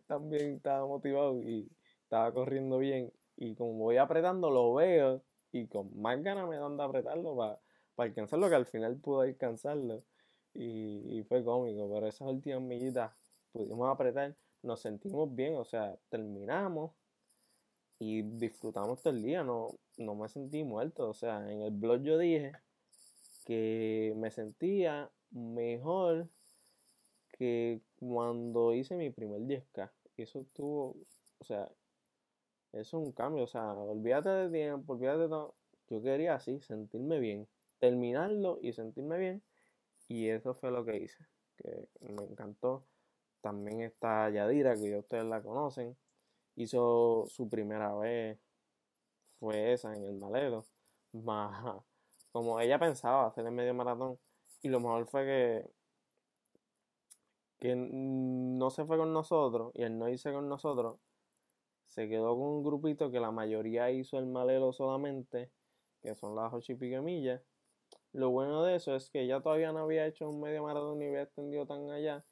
también 0.07 0.55
estaba 0.55 0.85
motivado 0.85 1.41
y 1.41 1.69
estaba 2.03 2.33
corriendo 2.33 2.79
bien. 2.79 3.11
Y 3.37 3.55
como 3.55 3.75
voy 3.75 3.97
apretando, 3.97 4.49
lo 4.49 4.73
veo 4.73 5.23
y 5.51 5.67
con 5.67 5.97
más 6.01 6.21
ganas 6.23 6.47
me 6.49 6.57
dan 6.57 6.77
de 6.77 6.83
apretarlo 6.83 7.35
para, 7.35 7.59
alcanzarlo, 7.97 8.49
que 8.49 8.55
al 8.55 8.65
final 8.65 8.97
pude 8.97 9.29
alcanzarlo. 9.29 10.03
Y, 10.53 11.19
y 11.19 11.23
fue 11.23 11.43
cómico, 11.43 11.89
pero 11.93 12.07
esas 12.07 12.27
últimas 12.27 12.61
millitas 12.61 13.11
pudimos 13.55 13.89
apretar, 13.89 14.35
nos 14.63 14.81
sentimos 14.81 15.33
bien, 15.33 15.55
o 15.55 15.63
sea, 15.63 15.97
terminamos 16.09 16.91
y 17.99 18.21
disfrutamos 18.21 19.01
todo 19.01 19.13
el 19.13 19.23
día, 19.23 19.45
no, 19.45 19.69
no 19.97 20.13
me 20.13 20.27
sentí 20.27 20.65
muerto, 20.65 21.09
o 21.09 21.13
sea, 21.13 21.49
en 21.49 21.61
el 21.61 21.71
blog 21.71 22.01
yo 22.01 22.17
dije 22.17 22.51
que 23.45 24.13
me 24.17 24.29
sentía 24.29 25.09
mejor 25.31 26.27
que 27.37 27.79
cuando 27.97 28.73
hice 28.73 28.97
mi 28.97 29.09
primer 29.09 29.41
10K. 29.41 29.89
Y 30.17 30.23
eso 30.23 30.41
estuvo, 30.41 30.97
o 31.39 31.45
sea, 31.45 31.71
eso 32.73 32.81
es 32.81 32.93
un 32.93 33.11
cambio, 33.13 33.43
o 33.43 33.47
sea, 33.47 33.73
olvídate 33.73 34.29
de 34.29 34.49
tiempo, 34.49 34.93
olvídate 34.93 35.19
de 35.19 35.29
todo. 35.29 35.55
Yo 35.87 36.01
quería 36.01 36.35
así, 36.35 36.59
sentirme 36.59 37.19
bien, 37.19 37.47
terminarlo 37.79 38.59
y 38.61 38.73
sentirme 38.73 39.17
bien. 39.17 39.43
Y 40.09 40.27
eso 40.27 40.55
fue 40.55 40.71
lo 40.71 40.83
que 40.83 40.97
hice, 40.97 41.25
que 41.55 41.87
me 42.01 42.23
encantó. 42.23 42.85
También 43.45 43.81
está 43.81 44.27
Yadira, 44.31 44.73
que 44.73 44.89
ya 44.89 44.97
ustedes 44.97 45.25
la 45.25 45.39
conocen. 45.39 45.95
Hizo 46.55 47.25
su 47.27 47.47
primera 47.47 47.93
vez, 47.93 48.39
fue 49.39 49.71
esa 49.71 49.95
en 49.95 50.03
el 50.03 50.15
malero. 50.15 50.65
Más, 51.11 51.53
como 52.31 52.59
ella 52.59 52.79
pensaba 52.79 53.27
hacer 53.27 53.45
el 53.45 53.51
medio 53.51 53.75
maratón. 53.75 54.17
Y 54.63 54.69
lo 54.69 54.79
mejor 54.79 55.05
fue 55.05 55.25
que, 55.25 55.69
que 57.59 57.75
no 57.75 58.71
se 58.71 58.83
fue 58.83 58.97
con 58.97 59.13
nosotros 59.13 59.71
y 59.75 59.83
él 59.83 59.99
no 59.99 60.09
hice 60.09 60.33
con 60.33 60.49
nosotros. 60.49 60.97
Se 61.85 62.09
quedó 62.09 62.35
con 62.35 62.47
un 62.47 62.63
grupito 62.63 63.11
que 63.11 63.19
la 63.19 63.29
mayoría 63.29 63.91
hizo 63.91 64.17
el 64.17 64.25
malero 64.25 64.73
solamente, 64.73 65.51
que 66.01 66.15
son 66.15 66.35
las 66.35 66.51
ocho 66.51 66.73
y. 66.73 67.39
Lo 68.11 68.31
bueno 68.31 68.63
de 68.63 68.77
eso 68.77 68.95
es 68.95 69.11
que 69.11 69.21
ella 69.21 69.39
todavía 69.39 69.71
no 69.71 69.81
había 69.81 70.07
hecho 70.07 70.27
un 70.27 70.41
medio 70.41 70.63
maratón 70.63 70.97
ni 70.97 71.05
había 71.05 71.21
extendido 71.21 71.67
tan 71.67 71.91
allá, 71.91 72.25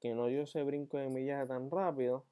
que 0.00 0.14
no 0.14 0.26
dio 0.26 0.42
ese 0.42 0.62
brinco 0.62 0.98
de 0.98 1.08
millaje 1.08 1.46
tan 1.46 1.70
rápido. 1.70 2.24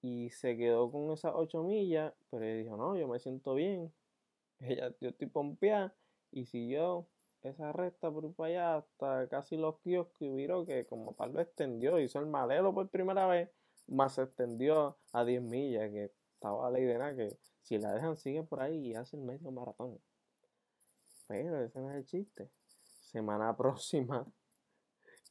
Y 0.00 0.30
se 0.30 0.56
quedó 0.56 0.90
con 0.90 1.10
esas 1.12 1.32
ocho 1.34 1.62
millas, 1.62 2.12
pero 2.30 2.44
ella 2.44 2.56
dijo, 2.62 2.76
no, 2.76 2.96
yo 2.96 3.06
me 3.06 3.20
siento 3.20 3.54
bien, 3.54 3.92
ella, 4.60 4.94
yo 5.00 5.10
estoy 5.10 5.28
pompeada 5.28 5.94
y 6.32 6.46
siguió 6.46 7.06
esa 7.42 7.72
recta 7.72 8.10
por 8.10 8.32
para 8.34 8.48
allá 8.48 8.76
hasta 8.76 9.28
casi 9.28 9.56
los 9.56 9.78
kioscos 9.80 10.20
y 10.20 10.30
viro 10.30 10.64
que 10.64 10.86
como 10.86 11.14
tal 11.14 11.32
lo 11.32 11.40
extendió, 11.40 11.98
hizo 11.98 12.18
el 12.18 12.26
malero 12.26 12.72
por 12.72 12.88
primera 12.88 13.26
vez, 13.26 13.50
más 13.86 14.14
se 14.14 14.22
extendió 14.22 14.96
a 15.12 15.24
10 15.24 15.42
millas, 15.42 15.90
que 15.90 16.12
estaba 16.34 16.70
la 16.70 16.80
idea 16.80 17.14
que 17.14 17.36
si 17.62 17.78
la 17.78 17.92
dejan 17.92 18.16
sigue 18.16 18.42
por 18.42 18.60
ahí 18.60 18.88
y 18.88 18.94
hace 18.94 19.16
el 19.16 19.22
medio 19.22 19.50
maratón. 19.50 20.00
Pero 21.26 21.62
ese 21.62 21.80
no 21.80 21.90
es 21.90 21.96
el 21.96 22.06
chiste. 22.06 22.50
Semana 23.00 23.56
próxima 23.56 24.26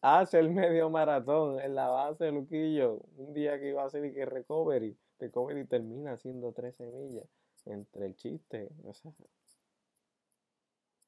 hace 0.01 0.39
el 0.39 0.50
medio 0.50 0.89
maratón 0.89 1.60
en 1.62 1.75
la 1.75 1.88
base 1.88 2.25
de 2.25 2.31
Luquillo. 2.31 3.01
Un 3.17 3.34
día 3.34 3.60
que 3.60 3.70
iba 3.70 3.84
a 3.84 3.86
hacer 3.86 4.05
y 4.05 4.13
que 4.13 4.25
recovery. 4.25 4.98
Recovery 5.20 5.65
termina 5.65 6.13
haciendo 6.13 6.51
13 6.51 6.86
millas 6.88 7.27
entre 7.65 8.08
el 8.08 8.15
chiste, 8.15 8.70
o 8.84 8.93
sea, 8.93 9.12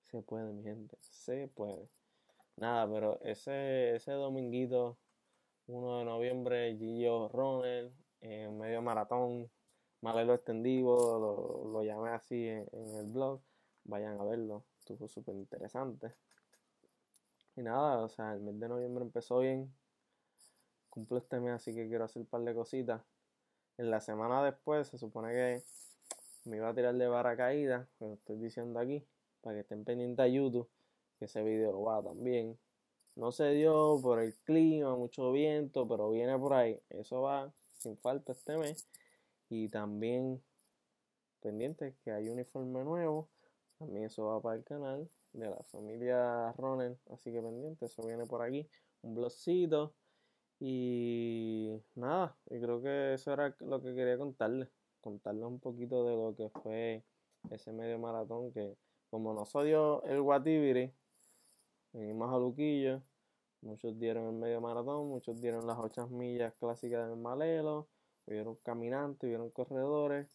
se 0.03 0.21
puede, 0.21 0.53
mi 0.53 0.63
gente, 0.63 0.97
se 1.01 1.47
puede. 1.47 1.89
Nada, 2.57 2.87
pero 2.87 3.19
ese, 3.21 3.95
ese 3.95 4.11
dominguito, 4.11 4.97
1 5.65 5.99
de 5.99 6.05
noviembre, 6.05 6.77
Gillo 6.77 7.29
Ronald, 7.29 7.91
en 8.21 8.57
medio 8.59 8.81
maratón, 8.83 9.49
malelo 10.01 10.35
extendido, 10.35 11.19
lo, 11.19 11.71
lo 11.71 11.83
llamé 11.83 12.11
así 12.11 12.47
en, 12.47 12.67
el 12.71 13.07
blog, 13.07 13.41
vayan 13.85 14.19
a 14.19 14.23
verlo, 14.23 14.63
estuvo 14.77 15.07
súper 15.07 15.35
interesante. 15.35 16.13
Y 17.55 17.61
nada, 17.61 18.03
o 18.03 18.09
sea, 18.09 18.33
el 18.33 18.41
mes 18.41 18.59
de 18.59 18.67
noviembre 18.67 19.03
empezó 19.03 19.39
bien, 19.39 19.71
cumplo 20.89 21.17
este 21.17 21.39
mes, 21.39 21.53
así 21.53 21.73
que 21.73 21.87
quiero 21.87 22.05
hacer 22.05 22.21
un 22.21 22.27
par 22.27 22.41
de 22.41 22.55
cositas. 22.55 23.01
En 23.77 23.91
la 23.91 24.01
semana 24.01 24.43
después 24.43 24.87
se 24.87 24.97
supone 24.97 25.33
que 25.33 25.63
me 26.45 26.57
iba 26.57 26.69
a 26.69 26.73
tirar 26.73 26.95
de 26.95 27.37
caída, 27.37 27.87
lo 27.99 28.13
estoy 28.13 28.37
diciendo 28.37 28.79
aquí, 28.79 29.05
para 29.41 29.55
que 29.55 29.61
estén 29.61 29.83
pendientes 29.83 30.23
a 30.23 30.27
YouTube, 30.27 30.67
que 31.19 31.25
ese 31.25 31.43
video 31.43 31.81
va 31.83 32.01
también. 32.01 32.57
No 33.15 33.31
se 33.31 33.51
dio 33.51 33.99
por 34.01 34.19
el 34.19 34.33
clima, 34.43 34.95
mucho 34.95 35.31
viento, 35.31 35.87
pero 35.87 36.09
viene 36.09 36.37
por 36.39 36.53
ahí. 36.53 36.81
Eso 36.89 37.21
va 37.21 37.53
sin 37.77 37.95
falta 37.97 38.31
este 38.31 38.57
mes. 38.57 38.87
Y 39.49 39.69
también 39.69 40.41
pendientes 41.39 41.93
que 42.03 42.11
hay 42.11 42.29
uniforme 42.29 42.83
nuevo. 42.83 43.29
También 43.77 44.05
eso 44.05 44.25
va 44.25 44.41
para 44.41 44.55
el 44.55 44.63
canal 44.63 45.07
de 45.33 45.49
la 45.49 45.63
familia 45.63 46.51
Ronald. 46.53 46.97
Así 47.11 47.31
que 47.31 47.41
pendiente, 47.41 47.85
eso 47.85 48.05
viene 48.05 48.25
por 48.25 48.41
aquí. 48.41 48.67
Un 49.01 49.15
blogcito. 49.15 49.93
Y 50.59 51.81
nada, 51.95 52.37
y 52.49 52.59
creo 52.59 52.81
que 52.81 53.15
eso 53.15 53.33
era 53.33 53.53
lo 53.59 53.81
que 53.81 53.93
quería 53.93 54.17
contarles 54.17 54.69
contarles 55.03 55.43
un 55.43 55.59
poquito 55.59 56.05
de 56.05 56.15
lo 56.15 56.33
que 56.35 56.49
fue 56.61 57.03
ese 57.51 57.73
medio 57.73 57.99
maratón 57.99 58.53
que 58.53 58.77
como 59.09 59.33
no 59.33 59.45
se 59.45 59.63
dio 59.65 60.01
el 60.05 60.21
Guatibiri, 60.21 60.91
venimos 61.91 62.33
a 62.33 62.37
Luquillo, 62.39 63.03
muchos 63.61 63.99
dieron 63.99 64.27
el 64.27 64.33
medio 64.33 64.61
maratón, 64.61 65.09
muchos 65.09 65.39
dieron 65.39 65.67
las 65.67 65.77
8 65.77 66.07
millas 66.07 66.53
clásicas 66.55 67.07
del 67.07 67.17
Malelo, 67.17 67.89
vieron 68.25 68.55
caminantes, 68.63 69.29
vieron 69.29 69.51
corredores. 69.51 70.27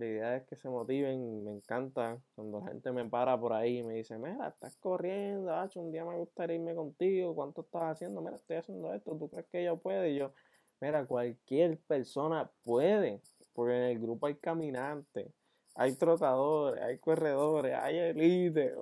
La 0.00 0.06
idea 0.06 0.36
es 0.36 0.44
que 0.44 0.56
se 0.56 0.66
motiven, 0.70 1.44
me 1.44 1.52
encanta 1.52 2.18
cuando 2.34 2.60
la 2.60 2.68
gente 2.68 2.90
me 2.90 3.04
para 3.04 3.38
por 3.38 3.52
ahí 3.52 3.80
y 3.80 3.82
me 3.82 3.96
dice, 3.96 4.16
mira, 4.16 4.48
estás 4.48 4.74
corriendo, 4.78 5.52
un 5.74 5.92
día 5.92 6.06
me 6.06 6.16
gustaría 6.16 6.56
irme 6.56 6.74
contigo, 6.74 7.34
¿cuánto 7.34 7.60
estás 7.60 7.82
haciendo? 7.82 8.22
Mira, 8.22 8.36
estoy 8.36 8.56
haciendo 8.56 8.94
esto, 8.94 9.14
¿tú 9.14 9.28
crees 9.28 9.46
que 9.48 9.62
yo 9.62 9.76
puedo? 9.76 10.06
Y 10.06 10.16
yo, 10.16 10.32
mira, 10.80 11.04
cualquier 11.04 11.76
persona 11.80 12.50
puede, 12.64 13.20
porque 13.52 13.76
en 13.76 13.82
el 13.82 14.00
grupo 14.00 14.26
hay 14.26 14.36
caminantes, 14.36 15.34
hay 15.74 15.94
trotadores, 15.96 16.82
hay 16.82 16.96
corredores, 16.96 17.74
hay 17.74 17.98
elite, 17.98 18.74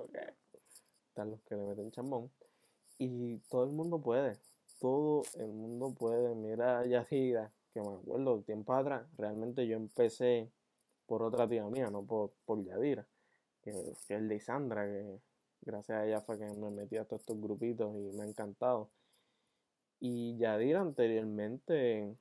Están 1.09 1.31
los 1.31 1.41
que 1.41 1.55
le 1.55 1.63
meten 1.65 1.91
chambón. 1.91 2.31
Y 2.97 3.39
todo 3.49 3.65
el 3.65 3.71
mundo 3.71 4.01
puede, 4.01 4.37
todo 4.79 5.23
el 5.35 5.51
mundo 5.51 5.93
puede. 5.93 6.33
Mira 6.33 6.85
Yadira, 6.85 7.51
que 7.73 7.81
me 7.81 7.89
acuerdo 7.89 8.41
tiempo 8.43 8.73
atrás, 8.73 9.05
realmente 9.17 9.67
yo 9.67 9.75
empecé 9.75 10.49
por 11.09 11.23
otra 11.23 11.49
tía 11.49 11.65
mía, 11.65 11.89
no 11.89 12.03
por, 12.03 12.31
por 12.45 12.63
Yadira, 12.63 13.05
que, 13.63 13.71
es 13.71 14.11
el 14.11 14.29
de 14.29 14.39
Sandra, 14.39 14.85
que 14.85 15.19
gracias 15.61 15.97
a 15.97 16.05
ella 16.05 16.21
fue 16.21 16.37
que 16.37 16.45
me 16.45 16.69
metí 16.69 16.97
a 16.97 17.05
todos 17.05 17.21
estos 17.21 17.41
grupitos 17.41 17.95
y 17.97 18.15
me 18.15 18.23
ha 18.23 18.27
encantado. 18.27 18.91
Y 19.99 20.37
Yadira 20.37 20.81
anteriormente 20.81 22.15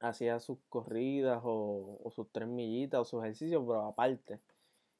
hacía 0.00 0.38
sus 0.40 0.58
corridas 0.68 1.40
o, 1.42 2.12
sus 2.14 2.30
tres 2.30 2.46
millitas 2.46 3.00
o 3.00 3.04
sus 3.06 3.24
ejercicios, 3.24 3.64
pero 3.66 3.86
aparte. 3.86 4.40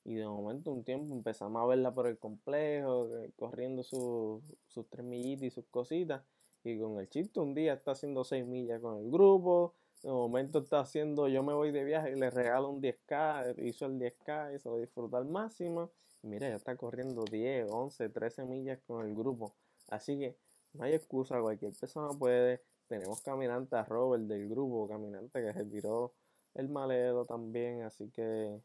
Y 0.04 0.14
de 0.14 0.26
momento, 0.26 0.70
un 0.72 0.82
tiempo 0.82 1.12
empezamos 1.14 1.62
a 1.62 1.66
verla 1.66 1.92
por 1.92 2.06
el 2.06 2.18
complejo, 2.18 3.10
corriendo 3.36 3.82
sus 3.82 4.42
tres 4.88 5.04
millitas 5.04 5.48
y 5.48 5.50
sus 5.50 5.66
cositas. 5.66 6.22
Y 6.64 6.78
con 6.78 6.98
el 6.98 7.10
chiste, 7.10 7.40
un 7.40 7.54
día 7.54 7.74
está 7.74 7.90
haciendo 7.92 8.24
seis 8.24 8.46
millas 8.46 8.80
con 8.80 8.98
el 8.98 9.10
grupo. 9.10 9.74
De 10.02 10.10
momento 10.10 10.60
está 10.60 10.80
haciendo, 10.80 11.28
yo 11.28 11.42
me 11.42 11.52
voy 11.52 11.72
de 11.72 11.84
viaje 11.84 12.12
y 12.12 12.14
le 12.14 12.30
regalo 12.30 12.68
un 12.68 12.80
10K, 12.80 13.54
hizo 13.64 13.86
el 13.86 13.98
10K 13.98 14.54
y 14.54 14.58
se 14.58 14.68
lo 14.68 14.78
disfruta 14.78 15.18
al 15.18 15.26
máximo. 15.26 15.90
Mira, 16.22 16.48
ya 16.48 16.56
está 16.56 16.76
corriendo 16.76 17.24
10, 17.24 17.68
11, 17.70 18.08
13 18.08 18.44
millas 18.44 18.78
con 18.86 19.06
el 19.06 19.14
grupo. 19.14 19.54
Así 19.88 20.18
que 20.18 20.36
no 20.74 20.84
hay 20.84 20.94
excusa, 20.94 21.40
cualquier 21.40 21.72
persona 21.72 22.16
puede 22.18 22.62
tenemos 22.88 23.20
caminante 23.20 23.76
a 23.76 23.84
Robert 23.84 24.24
del 24.24 24.48
grupo, 24.48 24.88
caminante 24.88 25.42
que 25.42 25.52
se 25.52 25.64
tiró 25.64 26.12
el 26.54 26.68
malero 26.68 27.24
también, 27.24 27.82
así 27.82 28.10
que 28.10 28.60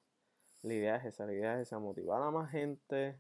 la 0.61 0.73
idea 0.73 0.95
es 0.97 1.05
esa, 1.05 1.25
la 1.25 1.33
idea 1.33 1.79
motivar 1.79 2.21
a 2.21 2.31
más 2.31 2.51
gente, 2.51 3.17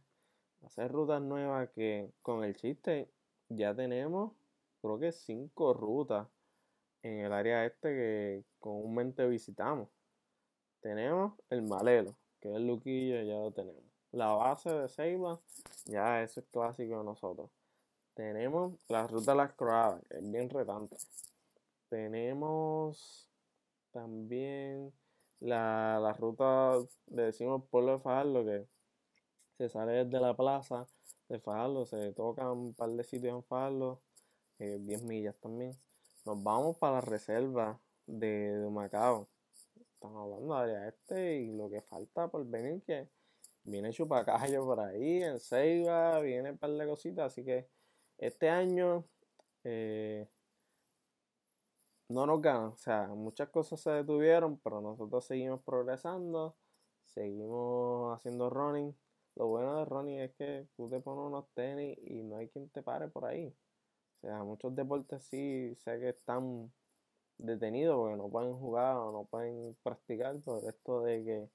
hacer 0.63 0.91
rutas 0.91 1.21
nuevas 1.21 1.69
que 1.71 2.11
con 2.21 2.43
el 2.43 2.55
chiste 2.55 3.09
ya 3.49 3.75
tenemos, 3.75 4.33
creo 4.81 4.99
que 4.99 5.11
cinco 5.11 5.73
rutas 5.73 6.27
en 7.03 7.19
el 7.19 7.33
área 7.33 7.65
este 7.65 7.89
que 7.89 8.43
comúnmente 8.59 9.27
visitamos. 9.27 9.89
Tenemos 10.81 11.33
el 11.49 11.61
malero, 11.61 12.15
que 12.39 12.49
es 12.49 12.55
el 12.55 12.67
Luquillo, 12.67 13.21
ya 13.21 13.35
lo 13.35 13.51
tenemos. 13.51 13.83
La 14.11 14.27
base 14.33 14.69
de 14.71 14.89
Ceiba, 14.89 15.39
ya 15.85 16.21
eso 16.23 16.41
es 16.41 16.45
clásico 16.47 16.97
de 16.97 17.03
nosotros. 17.03 17.49
Tenemos 18.13 18.73
la 18.89 19.07
ruta 19.07 19.31
de 19.31 19.37
las 19.37 19.53
croadas, 19.53 20.01
que 20.09 20.17
es 20.17 20.31
bien 20.31 20.49
retante. 20.49 20.97
Tenemos 21.89 23.29
también 23.91 24.93
la, 25.39 25.99
la 26.01 26.13
ruta, 26.13 26.77
le 27.07 27.23
decimos 27.23 27.63
pueblo 27.69 27.93
de 27.93 27.99
Fajardo, 27.99 28.45
que 28.45 28.67
se 29.57 29.69
sale 29.69 30.05
desde 30.05 30.19
la 30.19 30.35
plaza 30.35 30.87
de 31.29 31.39
Fajardo, 31.39 31.85
se 31.85 32.11
toca 32.13 32.51
un 32.51 32.73
par 32.73 32.89
de 32.89 33.03
sitios 33.03 33.35
en 33.35 33.43
Fajardo, 33.43 34.01
10 34.59 35.01
eh, 35.01 35.03
millas 35.05 35.35
también. 35.39 35.77
Nos 36.23 36.43
vamos 36.43 36.77
para 36.77 36.95
la 36.95 37.01
reserva 37.01 37.79
de, 38.05 38.67
Macao. 38.71 39.27
Estamos 39.93 40.23
hablando 40.23 40.53
de 40.53 40.61
área 40.61 40.87
este 40.89 41.37
y 41.37 41.51
lo 41.51 41.67
que 41.67 41.81
falta 41.81 42.27
por 42.27 42.45
venir 42.45 42.83
que 42.83 43.09
viene 43.63 43.91
Chupacayo 43.91 44.63
por 44.63 44.79
ahí, 44.81 45.23
en 45.23 45.39
Ceiba, 45.39 46.19
viene 46.19 46.51
un 46.51 46.57
par 46.59 46.71
de 46.71 46.85
cositas, 46.85 47.31
así 47.31 47.43
que 47.43 47.67
este 48.19 48.49
año 48.49 49.03
eh, 49.63 50.27
no 52.09 52.27
nos 52.27 52.39
ganan, 52.39 52.65
o 52.65 52.77
sea, 52.77 53.07
muchas 53.07 53.49
cosas 53.49 53.79
se 53.81 53.89
detuvieron, 53.89 54.59
pero 54.59 54.79
nosotros 54.79 55.25
seguimos 55.25 55.61
progresando, 55.63 56.55
seguimos 57.05 58.15
haciendo 58.15 58.49
running. 58.49 58.95
Lo 59.35 59.47
bueno 59.47 59.77
de 59.77 59.85
running 59.85 60.19
es 60.19 60.33
que 60.35 60.67
tú 60.75 60.87
te 60.87 60.99
pones 60.99 61.25
unos 61.25 61.49
tenis 61.55 61.97
y 62.03 62.21
no 62.23 62.37
hay 62.37 62.49
quien 62.49 62.69
te 62.69 62.83
pare 62.83 63.07
por 63.07 63.25
ahí. 63.25 63.55
Sea, 64.21 64.43
muchos 64.43 64.75
deportes 64.75 65.23
sí 65.23 65.75
sé 65.83 65.99
que 65.99 66.09
están 66.09 66.71
detenidos 67.39 67.97
porque 67.97 68.17
no 68.17 68.29
pueden 68.29 68.53
jugar 68.53 68.95
o 68.97 69.11
no 69.11 69.25
pueden 69.25 69.75
practicar 69.81 70.39
por 70.41 70.63
esto 70.63 71.01
de 71.01 71.23
que 71.23 71.49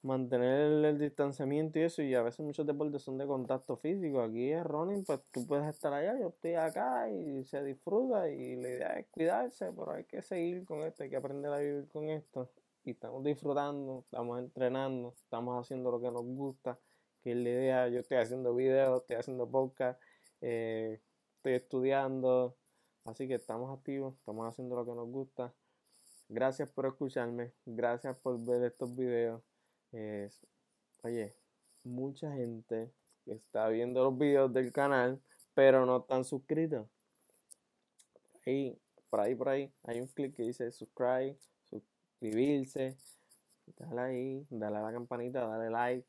mantener 0.00 0.84
el 0.84 0.98
distanciamiento 0.98 1.78
y 1.78 1.82
eso, 1.82 2.00
y 2.00 2.14
a 2.14 2.22
veces 2.22 2.40
muchos 2.40 2.66
deportes 2.66 3.02
son 3.02 3.18
de 3.18 3.26
contacto 3.26 3.76
físico. 3.76 4.22
Aquí 4.22 4.50
es 4.52 4.64
running, 4.64 5.04
pues 5.04 5.20
tú 5.32 5.46
puedes 5.46 5.66
estar 5.66 5.92
allá, 5.92 6.18
yo 6.18 6.28
estoy 6.28 6.54
acá 6.54 7.10
y 7.10 7.44
se 7.44 7.62
disfruta 7.62 8.30
y 8.30 8.56
la 8.56 8.68
idea 8.68 8.98
es 8.98 9.06
cuidarse, 9.08 9.72
pero 9.72 9.92
hay 9.92 10.04
que 10.04 10.22
seguir 10.22 10.64
con 10.64 10.80
esto, 10.80 11.02
hay 11.02 11.10
que 11.10 11.16
aprender 11.16 11.52
a 11.52 11.58
vivir 11.58 11.88
con 11.88 12.08
esto. 12.08 12.50
Y 12.84 12.92
estamos 12.92 13.24
disfrutando, 13.24 14.00
estamos 14.06 14.38
entrenando, 14.38 15.14
estamos 15.18 15.60
haciendo 15.60 15.90
lo 15.90 16.00
que 16.00 16.10
nos 16.10 16.24
gusta, 16.24 16.78
que 17.20 17.32
es 17.32 17.36
la 17.36 17.50
idea. 17.50 17.88
Yo 17.88 17.98
estoy 17.98 18.18
haciendo 18.18 18.54
videos, 18.54 19.00
estoy 19.00 19.16
haciendo 19.16 19.50
podcast, 19.50 20.00
eh, 20.40 21.00
estoy 21.36 21.54
estudiando, 21.54 22.56
así 23.04 23.28
que 23.28 23.34
estamos 23.34 23.76
activos, 23.76 24.14
estamos 24.18 24.46
haciendo 24.48 24.76
lo 24.76 24.84
que 24.84 24.94
nos 24.94 25.08
gusta. 25.08 25.54
Gracias 26.28 26.70
por 26.70 26.86
escucharme, 26.86 27.52
gracias 27.64 28.16
por 28.18 28.44
ver 28.44 28.64
estos 28.64 28.96
videos 28.96 29.42
oye, 31.02 31.34
mucha 31.84 32.32
gente 32.32 32.92
está 33.26 33.68
viendo 33.68 34.04
los 34.04 34.18
videos 34.18 34.52
del 34.52 34.72
canal, 34.72 35.20
pero 35.54 35.86
no 35.86 35.98
están 35.98 36.24
suscritos. 36.24 36.86
Ahí, 38.44 38.78
por 39.08 39.20
ahí, 39.20 39.34
por 39.34 39.48
ahí, 39.48 39.72
hay 39.84 40.00
un 40.00 40.06
clic 40.08 40.34
que 40.34 40.42
dice 40.42 40.70
subscribe, 40.70 41.36
suscribirse. 41.64 42.96
Dale 43.78 44.00
ahí, 44.00 44.46
dale 44.50 44.76
a 44.76 44.82
la 44.82 44.92
campanita, 44.92 45.46
dale 45.46 45.70
like 45.70 46.06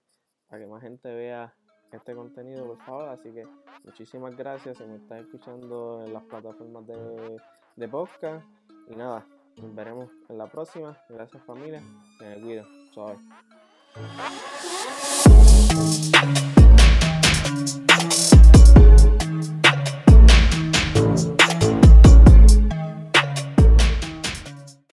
para 0.48 0.62
que 0.62 0.68
más 0.68 0.82
gente 0.82 1.14
vea 1.14 1.54
este 1.92 2.16
contenido, 2.16 2.66
por 2.66 2.78
favor. 2.84 3.10
Así 3.10 3.32
que 3.32 3.48
muchísimas 3.84 4.36
gracias 4.36 4.78
si 4.78 4.84
me 4.86 4.96
estás 4.98 5.22
escuchando 5.22 6.04
en 6.06 6.14
las 6.14 6.24
plataformas 6.24 6.86
de, 6.88 7.38
de 7.76 7.88
podcast. 7.88 8.46
Y 8.90 8.96
nada, 8.96 9.26
nos 9.62 9.74
veremos 9.76 10.10
en 10.30 10.38
la 10.38 10.48
próxima. 10.48 10.98
Gracias 11.10 11.44
familia. 11.44 11.82
Me 12.20 12.42
cuido. 12.42 12.66
You. 16.18 16.34